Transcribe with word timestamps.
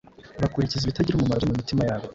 bakurikiza 0.41 0.83
ibitagira 0.85 1.15
umumaro 1.17 1.39
byo 1.43 1.49
mu 1.49 1.57
mitima 1.59 1.81
yabo, 1.89 2.05